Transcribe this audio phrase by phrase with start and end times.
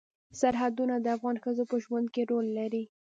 [0.39, 2.83] سرحدونه د افغان ښځو په ژوند کې رول لري.